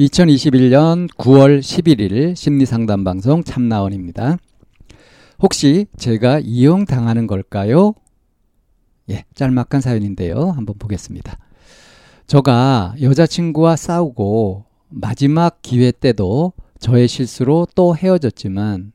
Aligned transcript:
2021년 0.00 1.12
9월 1.18 1.60
11일 1.60 2.34
심리상담 2.34 3.04
방송 3.04 3.44
참나원입니다. 3.44 4.38
혹시 5.42 5.88
제가 5.98 6.40
이용당하는 6.42 7.26
걸까요? 7.26 7.92
예, 9.10 9.24
짤막한 9.34 9.82
사연인데요. 9.82 10.52
한번 10.52 10.76
보겠습니다. 10.78 11.36
저가 12.26 12.94
여자친구와 12.98 13.76
싸우고 13.76 14.64
마지막 14.88 15.60
기회 15.60 15.92
때도 15.92 16.54
저의 16.78 17.06
실수로 17.06 17.66
또 17.74 17.94
헤어졌지만 17.94 18.92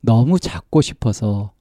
너무 0.00 0.38
잡고 0.40 0.80
싶어서 0.80 1.52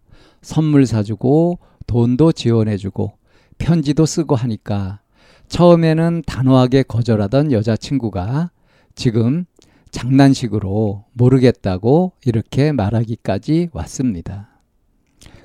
선물 0.42 0.86
사주고 0.86 1.60
돈도 1.86 2.32
지원해주고 2.32 3.12
편지도 3.58 4.06
쓰고 4.06 4.36
하니까 4.36 5.02
처음에는 5.50 6.24
단호하게 6.26 6.84
거절하던 6.84 7.52
여자친구가 7.52 8.52
지금 8.96 9.46
장난식으로 9.92 11.06
모르겠다고 11.14 12.14
이렇게 12.26 12.72
말하기까지 12.72 13.70
왔습니다. 13.72 14.50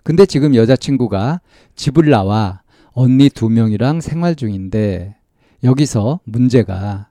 근데 0.02 0.26
지금 0.26 0.54
여자친구가 0.54 1.40
집을 1.76 2.10
나와 2.10 2.62
언니 2.92 3.28
두 3.28 3.48
명이랑 3.48 4.00
생활 4.00 4.34
중인데 4.34 5.16
여기서 5.62 6.20
문제가 6.24 7.08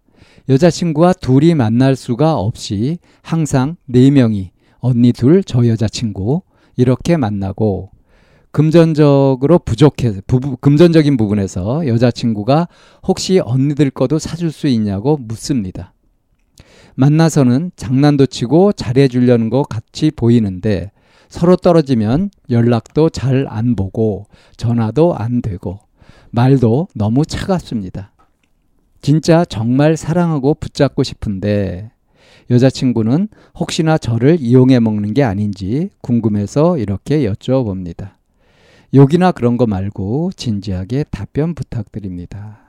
여자친구와 0.49 1.13
둘이 1.13 1.53
만날 1.53 1.95
수가 1.95 2.35
없이 2.35 2.97
항상 3.21 3.75
네 3.85 4.09
명이 4.09 4.51
언니 4.79 5.13
둘, 5.13 5.43
저 5.43 5.67
여자친구 5.67 6.41
이렇게 6.75 7.17
만나고 7.17 7.91
금전적으로 8.51 9.59
부족해 9.59 10.21
부부, 10.25 10.57
금전적인 10.57 11.17
부분에서 11.17 11.85
여자친구가 11.87 12.67
혹시 13.07 13.39
언니들 13.39 13.91
거도 13.91 14.17
사줄 14.17 14.51
수 14.51 14.67
있냐고 14.67 15.17
묻습니다. 15.17 15.93
만나서는 17.00 17.72
장난도 17.78 18.25
치고 18.25 18.73
잘해 18.73 19.08
주려는 19.08 19.50
것 19.50 19.64
같이 19.64 20.11
보이는데 20.11 20.92
서로 21.30 21.55
떨어지면 21.55 22.30
연락도 22.50 23.09
잘 23.09 23.47
안 23.47 23.78
보고 23.78 24.25
전화도 24.58 25.16
안 25.16 25.42
되고 25.42 25.80
말도 26.31 26.89
너무 26.94 27.25
차갑습니다. 27.25 28.11
진짜 29.02 29.45
정말 29.45 29.95
사랑하고 29.95 30.55
붙잡고 30.55 31.03
싶은데 31.03 31.89
여자친구는 32.50 33.30
혹시나 33.58 33.97
저를 33.97 34.36
이용해 34.42 34.81
먹는 34.81 35.14
게 35.14 35.23
아닌지 35.23 35.92
궁금해서 36.02 36.77
이렇게 36.80 37.25
여쭤봅니다. 37.31 38.16
욕이나 38.94 39.31
그런 39.31 39.55
거 39.55 39.66
말고 39.66 40.31
진지하게 40.36 41.05
답변 41.11 41.55
부탁드립니다. 41.55 42.59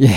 예. 0.00 0.08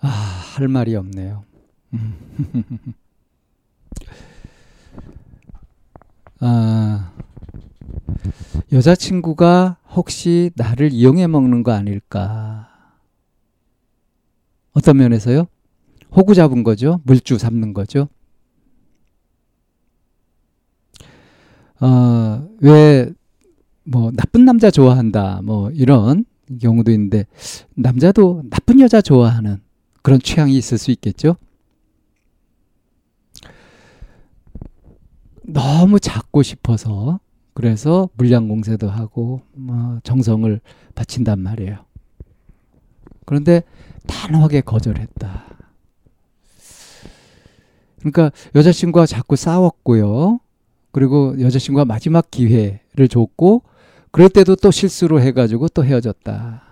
아, 0.00 0.08
할 0.08 0.68
말이 0.68 0.94
없네요. 0.94 1.44
아, 6.40 7.12
여자친구가 8.72 9.78
혹시 9.90 10.50
나를 10.54 10.92
이용해 10.92 11.26
먹는 11.26 11.62
거 11.62 11.72
아닐까? 11.72 12.68
어떤 14.72 14.98
면에서요? 14.98 15.46
호구 16.14 16.34
잡은 16.34 16.62
거죠. 16.62 17.00
물주 17.04 17.38
잡는 17.38 17.74
거죠. 17.74 18.08
어, 21.80 22.48
왜, 22.60 23.12
뭐, 23.84 24.10
나쁜 24.12 24.44
남자 24.44 24.70
좋아한다, 24.70 25.40
뭐, 25.44 25.70
이런 25.70 26.24
경우도 26.60 26.90
있는데, 26.92 27.24
남자도 27.74 28.42
나쁜 28.50 28.80
여자 28.80 29.00
좋아하는 29.00 29.60
그런 30.08 30.22
취향이 30.22 30.56
있을 30.56 30.78
수 30.78 30.90
있겠죠? 30.90 31.36
너무 35.42 36.00
작고 36.00 36.42
싶어서, 36.42 37.20
그래서 37.52 38.08
물량 38.14 38.48
공세도 38.48 38.88
하고, 38.88 39.42
뭐, 39.52 40.00
정성을 40.04 40.62
바친단 40.94 41.40
말이에요. 41.40 41.84
그런데 43.26 43.62
단호하게 44.06 44.62
거절했다. 44.62 45.44
그러니까 47.98 48.32
여자친구와 48.54 49.04
자꾸 49.04 49.36
싸웠고요. 49.36 50.40
그리고 50.90 51.38
여자친구가 51.38 51.84
마지막 51.84 52.30
기회를 52.30 53.08
줬고 53.10 53.62
그럴 54.10 54.30
때도 54.30 54.56
또 54.56 54.70
실수로 54.70 55.20
해가지고 55.20 55.68
또 55.68 55.84
헤어졌다. 55.84 56.62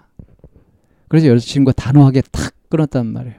그래서 1.09 1.27
여자친구가 1.27 1.73
단호하게 1.73 2.23
탁 2.33 2.56
끊었단 2.69 3.07
말이에요. 3.07 3.37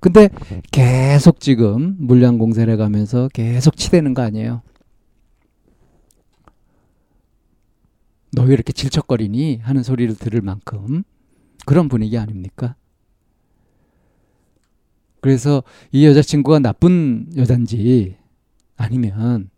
근데 0.00 0.28
계속 0.70 1.40
지금 1.40 1.96
물량 1.98 2.38
공세를 2.38 2.74
해가면서 2.74 3.28
계속 3.32 3.76
치대는 3.76 4.14
거 4.14 4.22
아니에요. 4.22 4.62
너 8.36 8.44
왜 8.44 8.52
이렇게 8.52 8.72
질척거리니? 8.72 9.58
하는 9.62 9.82
소리를 9.82 10.14
들을 10.14 10.40
만큼 10.40 11.02
그런 11.66 11.88
분위기 11.88 12.16
아닙니까? 12.18 12.76
그래서 15.20 15.64
이 15.90 16.06
여자친구가 16.06 16.60
나쁜 16.60 17.26
여잔지 17.36 18.16
아니면 18.76 19.50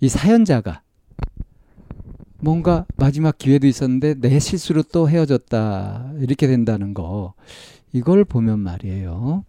이 0.00 0.08
사연자가 0.08 0.82
뭔가 2.40 2.86
마지막 2.96 3.36
기회도 3.36 3.66
있었는데 3.66 4.14
내 4.14 4.38
실수로 4.38 4.82
또 4.84 5.08
헤어졌다 5.08 6.12
이렇게 6.20 6.46
된다는 6.46 6.94
거 6.94 7.34
이걸 7.92 8.24
보면 8.24 8.60
말이에요. 8.60 9.44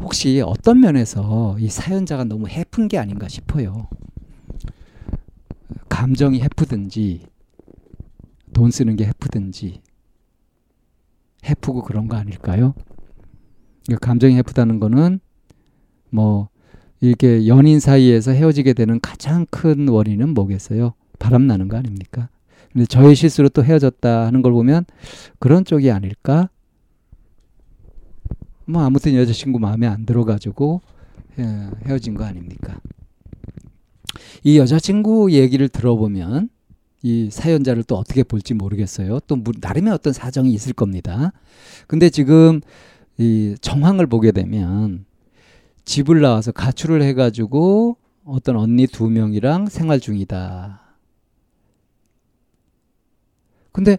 혹시 0.00 0.42
어떤 0.44 0.80
면에서 0.80 1.56
이 1.58 1.68
사연자가 1.68 2.24
너무 2.24 2.48
해픈 2.48 2.88
게 2.88 2.98
아닌가 2.98 3.28
싶어요. 3.28 3.88
감정이 5.88 6.40
해프든지 6.40 7.26
돈 8.52 8.70
쓰는 8.70 8.96
게 8.96 9.06
해프든지 9.06 9.82
해프고 11.44 11.82
그런 11.82 12.08
거 12.08 12.16
아닐까요? 12.16 12.74
그러니까 13.86 14.06
감정이 14.06 14.36
해프다는 14.36 14.80
거는 14.80 15.20
뭐 16.10 16.48
이렇게 17.00 17.46
연인 17.46 17.80
사이에서 17.80 18.32
헤어지게 18.32 18.72
되는 18.72 18.98
가장 19.00 19.46
큰 19.50 19.88
원인은 19.88 20.34
뭐겠어요? 20.34 20.94
바람 21.18 21.46
나는 21.46 21.68
거 21.68 21.76
아닙니까? 21.76 22.28
근데 22.72 22.86
저의 22.86 23.14
실수로 23.14 23.48
또 23.48 23.64
헤어졌다 23.64 24.26
하는 24.26 24.42
걸 24.42 24.52
보면 24.52 24.84
그런 25.38 25.64
쪽이 25.64 25.90
아닐까? 25.90 26.48
뭐 28.66 28.82
아무튼 28.82 29.14
여자친구 29.14 29.58
마음에 29.58 29.86
안 29.86 30.04
들어가지고 30.04 30.82
헤어진 31.86 32.14
거 32.14 32.24
아닙니까? 32.24 32.78
이 34.44 34.58
여자친구 34.58 35.32
얘기를 35.32 35.68
들어보면 35.68 36.50
이 37.02 37.30
사연자를 37.30 37.84
또 37.84 37.96
어떻게 37.96 38.22
볼지 38.22 38.54
모르겠어요. 38.54 39.20
또 39.20 39.42
나름의 39.60 39.92
어떤 39.92 40.12
사정이 40.12 40.52
있을 40.52 40.72
겁니다. 40.72 41.32
근데 41.86 42.10
지금 42.10 42.60
이 43.16 43.54
정황을 43.60 44.06
보게 44.06 44.32
되면 44.32 45.06
집을 45.84 46.20
나와서 46.20 46.52
가출을 46.52 47.02
해가지고 47.02 47.96
어떤 48.24 48.56
언니 48.56 48.86
두 48.86 49.08
명이랑 49.08 49.68
생활 49.68 50.00
중이다. 50.00 50.82
근데 53.78 53.96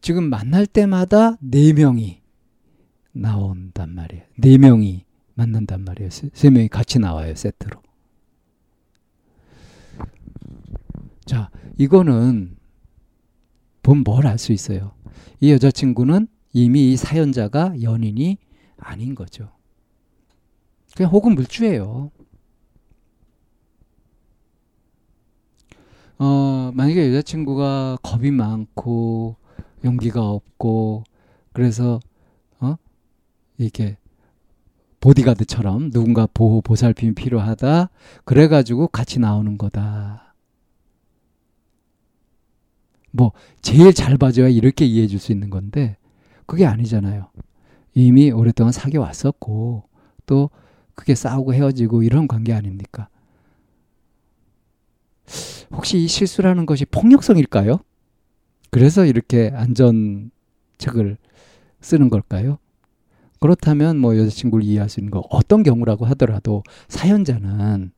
지금 0.00 0.30
만날 0.30 0.66
때마다 0.66 1.36
네 1.42 1.74
명이 1.74 2.22
나온단 3.12 3.94
말이에요. 3.94 4.24
네 4.38 4.56
명이 4.56 5.04
만난단 5.34 5.84
말이에요. 5.84 6.08
세, 6.08 6.30
세 6.32 6.48
명이 6.48 6.68
같이 6.68 6.98
나와요, 6.98 7.34
세트로. 7.34 7.82
자, 11.26 11.50
이거는 11.76 12.56
보면 13.82 14.02
뭘 14.02 14.24
알 14.26 14.38
수 14.38 14.52
있어요. 14.54 14.94
이 15.40 15.52
여자친구는 15.52 16.26
이미 16.54 16.92
이 16.92 16.96
사연자가 16.96 17.82
연인이 17.82 18.38
아닌 18.78 19.14
거죠. 19.14 19.52
그냥 20.96 21.12
혹은 21.12 21.34
물주예요. 21.34 22.10
어, 26.18 26.70
만약에 26.74 27.08
여자친구가 27.10 27.98
겁이 28.02 28.30
많고 28.30 29.36
용기가 29.84 30.28
없고 30.28 31.04
그래서 31.52 32.00
어 32.60 32.76
이렇게 33.58 33.96
보디가드처럼 35.00 35.90
누군가 35.90 36.26
보호 36.26 36.60
보살핌이 36.60 37.14
필요하다 37.14 37.90
그래 38.24 38.48
가지고 38.48 38.88
같이 38.88 39.20
나오는 39.20 39.56
거다. 39.58 40.34
뭐 43.12 43.32
제일 43.62 43.92
잘 43.94 44.18
봐줘야 44.18 44.48
이렇게 44.48 44.84
이해해 44.84 45.06
줄 45.08 45.18
수 45.20 45.32
있는 45.32 45.50
건데 45.50 45.96
그게 46.46 46.66
아니잖아요. 46.66 47.28
이미 47.94 48.30
오랫동안 48.30 48.72
사귀어 48.72 49.00
왔었고 49.02 49.84
또 50.26 50.50
그게 50.94 51.14
싸우고 51.14 51.54
헤어지고 51.54 52.02
이런 52.02 52.28
관계 52.28 52.52
아닙니까? 52.52 53.08
혹시 55.72 55.98
이 55.98 56.08
실수라는 56.08 56.66
것이 56.66 56.84
폭력성일까요? 56.86 57.80
그래서 58.70 59.04
이렇게 59.04 59.50
안전책을 59.54 61.16
쓰는 61.80 62.10
걸까요? 62.10 62.58
그렇다면 63.40 63.98
뭐 63.98 64.16
여자친구를 64.16 64.64
이해할 64.64 64.88
수 64.88 65.00
있는 65.00 65.10
거 65.10 65.22
어떤 65.30 65.62
경우라고 65.62 66.06
하더라도 66.06 66.62
사연자는 66.88 67.92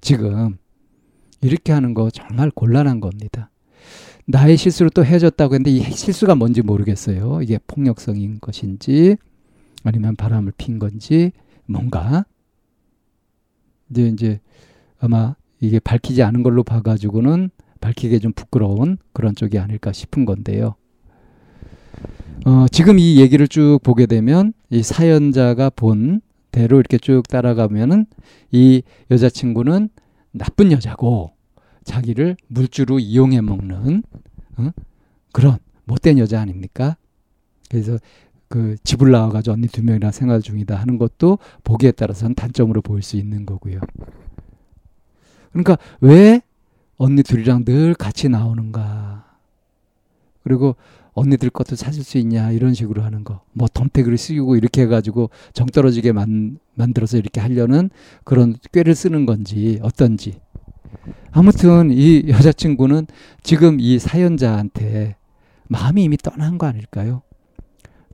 지금 0.00 0.56
이렇게 1.42 1.72
하는 1.72 1.94
거 1.94 2.10
정말 2.10 2.50
곤란한 2.50 3.00
겁니다. 3.00 3.50
나의 4.26 4.56
실수로 4.56 4.90
또 4.90 5.04
헤어졌다고 5.04 5.54
했는데 5.54 5.70
이 5.70 5.80
실수가 5.80 6.34
뭔지 6.34 6.62
모르겠어요. 6.62 7.42
이게 7.42 7.58
폭력성인 7.66 8.40
것인지 8.40 9.16
아니면 9.84 10.16
바람을 10.16 10.52
핀 10.56 10.78
건지 10.78 11.30
뭔가 11.66 12.24
이제 13.90 14.08
이제 14.08 14.40
아마 14.98 15.36
이게 15.60 15.78
밝히지 15.78 16.22
않은 16.22 16.42
걸로 16.42 16.62
봐가지고는 16.62 17.50
밝히기 17.80 18.20
좀 18.20 18.32
부끄러운 18.32 18.98
그런 19.12 19.34
쪽이 19.34 19.58
아닐까 19.58 19.92
싶은 19.92 20.24
건데요. 20.24 20.74
어, 22.44 22.66
지금 22.70 22.98
이 22.98 23.20
얘기를 23.20 23.48
쭉 23.48 23.78
보게 23.82 24.06
되면 24.06 24.52
이 24.70 24.82
사연자가 24.82 25.70
본 25.70 26.20
대로 26.52 26.78
이렇게 26.78 26.98
쭉 26.98 27.22
따라가면은 27.28 28.06
이 28.50 28.82
여자친구는 29.10 29.88
나쁜 30.32 30.72
여자고 30.72 31.32
자기를 31.84 32.36
물주로 32.48 32.98
이용해 32.98 33.40
먹는 33.40 34.02
어? 34.58 34.70
그런 35.32 35.58
못된 35.84 36.18
여자 36.18 36.40
아닙니까? 36.40 36.96
그래서 37.68 37.98
그 38.48 38.76
집을 38.84 39.10
나와가지고 39.10 39.54
언니 39.54 39.66
두 39.66 39.82
명이랑 39.82 40.12
생활 40.12 40.40
중이다 40.40 40.76
하는 40.76 40.98
것도 40.98 41.38
보기에 41.64 41.92
따라서는 41.92 42.34
단점으로 42.34 42.80
보일 42.80 43.02
수 43.02 43.16
있는 43.16 43.44
거고요. 43.44 43.80
그러니까 45.56 45.78
왜 46.00 46.42
언니 46.98 47.22
둘이랑 47.22 47.64
늘 47.64 47.94
같이 47.94 48.28
나오는가? 48.28 49.24
그리고 50.42 50.76
언니들 51.14 51.48
것도 51.48 51.76
찾을 51.76 52.02
수 52.02 52.18
있냐 52.18 52.50
이런 52.50 52.74
식으로 52.74 53.02
하는 53.02 53.24
거. 53.24 53.40
뭐 53.52 53.66
덤태기를 53.72 54.18
쓰고 54.18 54.56
이렇게 54.56 54.82
해가지고 54.82 55.30
정 55.54 55.66
떨어지게 55.66 56.12
만, 56.12 56.58
만들어서 56.74 57.16
이렇게 57.16 57.40
하려는 57.40 57.88
그런 58.24 58.54
꾀를 58.72 58.94
쓰는 58.94 59.24
건지 59.24 59.78
어떤지. 59.82 60.40
아무튼 61.32 61.90
이 61.90 62.28
여자친구는 62.28 63.06
지금 63.42 63.80
이 63.80 63.98
사연자한테 63.98 65.16
마음이 65.68 66.04
이미 66.04 66.16
떠난 66.18 66.58
거 66.58 66.66
아닐까요? 66.66 67.22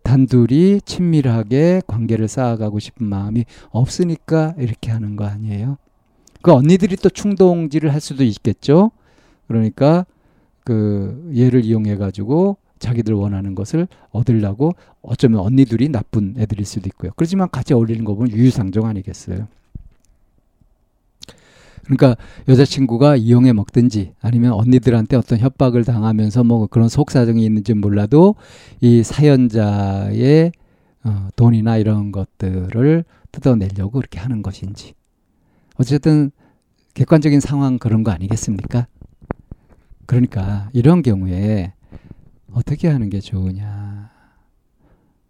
단둘이 0.05 0.81
친밀하게 0.85 1.83
관계를 1.87 2.29
쌓아가고 2.29 2.79
싶은 2.79 3.07
마음이 3.07 3.45
없으니까 3.71 4.55
이렇게 4.59 4.91
하는 4.91 5.17
거 5.17 5.25
아니에요? 5.25 5.79
그 6.43 6.53
언니들이 6.53 6.97
또 6.97 7.09
충동질을 7.09 7.93
할 7.93 8.01
수도 8.01 8.25
있겠죠. 8.25 8.91
그러니까 9.47 10.05
그 10.65 11.33
얘를 11.37 11.65
이용해 11.65 11.97
가지고 11.97 12.57
자기들 12.79 13.15
원하는 13.15 13.55
것을 13.55 13.87
얻으려고 14.11 14.73
어쩌면 15.03 15.41
언니들이 15.41 15.89
나쁜 15.89 16.35
애들일 16.37 16.67
수도 16.67 16.89
있고요. 16.89 17.13
그렇지만 17.17 17.49
같이 17.51 17.75
어울리는 17.75 18.05
거 18.05 18.15
보면 18.15 18.33
유유상종 18.33 18.87
아니겠어요. 18.87 19.47
그러니까 21.85 22.17
여자친구가 22.49 23.17
이용해 23.17 23.53
먹든지 23.53 24.15
아니면 24.21 24.53
언니들한테 24.53 25.17
어떤 25.17 25.39
협박을 25.39 25.85
당하면서 25.85 26.45
뭐 26.45 26.67
그런 26.67 26.89
속사정이 26.89 27.45
있는지 27.45 27.75
몰라도 27.75 28.37
이 28.81 29.03
사연자의 29.03 30.53
어, 31.05 31.29
돈이나 31.35 31.79
이런 31.79 32.13
것들을 32.13 33.05
뜯어내려고 33.33 33.99
그렇게 33.99 34.21
하는 34.21 34.43
것인지 34.43 34.95
어쨌든 35.83 36.31
객관적인 36.95 37.41
상황 37.41 37.77
그런 37.77 38.05
거 38.05 38.13
아니겠습니까? 38.13 38.87
그러니까 40.07 40.71
이런 40.73 41.03
경우에 41.03 41.73
어떻게 42.53 42.87
하는 42.87 43.11
게 43.11 43.19
좋으냐. 43.19 44.09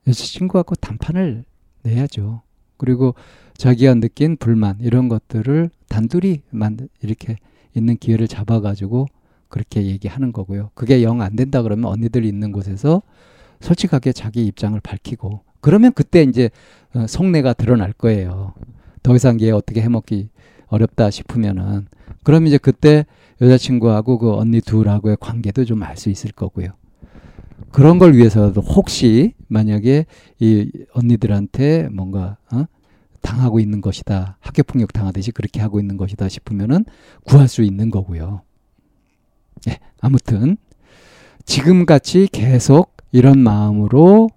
여자친구하고 0.07 0.75
단판을 0.75 1.47
내야죠. 1.85 2.43
그리고 2.77 3.15
자기가 3.57 3.95
느낀 3.95 4.37
불만 4.37 4.77
이런 4.81 5.09
것들을 5.09 5.71
단둘이 5.89 6.43
만 6.51 6.77
이렇게 7.01 7.37
있는 7.75 7.97
기회를 7.97 8.29
잡아가지고 8.29 9.07
그렇게 9.49 9.87
얘기하는 9.87 10.33
거고요. 10.33 10.71
그게 10.75 11.03
영 11.03 11.23
안 11.23 11.35
된다 11.35 11.63
그러면 11.63 11.87
언니들 11.87 12.27
있는 12.27 12.53
곳에서 12.53 13.01
솔직하게 13.61 14.13
자기 14.13 14.45
입장을 14.45 14.79
밝히고 14.81 15.45
그러면 15.63 15.93
그때 15.95 16.23
이제 16.23 16.51
어, 16.95 17.07
속내가 17.07 17.55
드러날 17.55 17.95
거예요. 17.95 18.53
더 19.03 19.17
이상 19.17 19.41
얘 19.41 19.51
어떻게 19.51 19.81
해먹기 19.81 20.29
어렵다 20.73 21.11
싶으면은 21.11 21.87
그럼 22.25 22.47
이제 22.47 22.59
그때 22.59 23.05
여자친구하고 23.41 24.19
그 24.19 24.35
언니 24.35 24.61
둘하고의 24.61 25.17
관계도 25.21 25.65
좀 25.65 25.83
알 25.83 25.97
수 25.97 26.09
있을 26.11 26.33
거고요. 26.33 26.69
그런 27.71 27.99
걸 27.99 28.15
위해서도 28.15 28.61
혹시 28.61 29.35
만약에 29.49 30.07
이 30.41 30.71
언니들한테 30.93 31.89
뭔가 31.93 32.37
어? 32.53 32.65
당하고 33.21 33.61
있는 33.61 33.81
것이다. 33.81 34.37
학교 34.41 34.63
폭력 34.63 34.93
당하듯이 34.93 35.31
그렇게 35.31 35.61
하고 35.61 35.79
있는 35.81 35.97
것이다 35.97 36.29
싶으면은 36.29 36.85
구할 37.25 37.49
수 37.49 37.63
있는 37.63 37.91
거고요. 37.91 38.43
예, 39.69 39.79
아무튼 40.01 40.57
지금 41.45 41.87
같이 41.87 42.29
계속 42.33 42.97
이런 43.13 43.39
마음으로 43.39 44.29